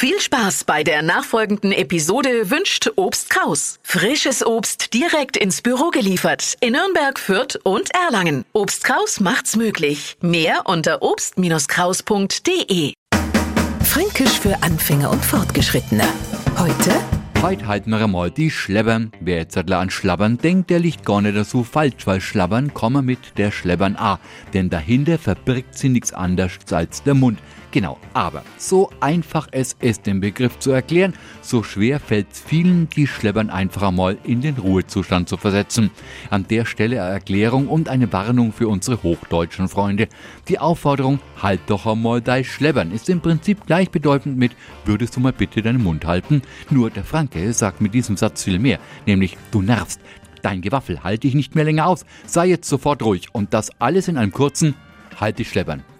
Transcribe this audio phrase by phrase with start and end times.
[0.00, 3.80] Viel Spaß bei der nachfolgenden Episode wünscht Obst Kraus.
[3.82, 8.44] Frisches Obst direkt ins Büro geliefert in Nürnberg, Fürth und Erlangen.
[8.52, 10.16] Obst Kraus macht's möglich.
[10.20, 12.92] Mehr unter obst-kraus.de.
[13.82, 16.04] Fränkisch für Anfänger und Fortgeschrittene.
[16.56, 16.92] Heute
[17.42, 19.12] Heute halten wir einmal die Schleppern.
[19.20, 23.36] Wer jetzt an Schlabbern denkt, der liegt gar nicht so falsch, weil Schlabbern kommen mit
[23.36, 24.18] der Schleppern A.
[24.54, 27.38] Denn dahinter verbirgt sie nichts anderes als der Mund.
[27.70, 31.12] Genau, aber so einfach es ist, den Begriff zu erklären,
[31.42, 35.90] so schwer fällt es vielen, die Schleppern einfach einmal in den Ruhezustand zu versetzen.
[36.30, 40.08] An der Stelle eine Erklärung und eine Warnung für unsere hochdeutschen Freunde.
[40.48, 44.52] Die Aufforderung, halt doch einmal dein Schleppern, ist im Prinzip gleichbedeutend mit,
[44.86, 46.40] würdest du mal bitte deinen Mund halten?
[46.70, 50.00] Nur der Franke sagt mit diesem Satz viel mehr, nämlich, du nervst.
[50.40, 52.06] Dein Gewaffel halte ich nicht mehr länger aus.
[52.24, 54.74] Sei jetzt sofort ruhig und das alles in einem kurzen
[55.20, 55.82] Halt dich schleppern.